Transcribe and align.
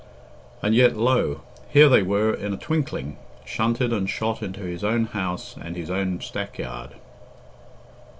And 0.63 0.73
yet, 0.73 0.97
lo! 0.97 1.41
here 1.69 1.87
they 1.87 2.01
were 2.01 2.33
in 2.33 2.55
a 2.55 2.57
twinkling, 2.57 3.17
shunted 3.45 3.93
and 3.93 4.09
shot 4.09 4.41
into 4.41 4.61
his 4.61 4.83
own 4.83 5.05
house 5.05 5.55
and 5.61 5.75
his 5.75 5.91
own 5.91 6.21
stackyard. 6.21 6.95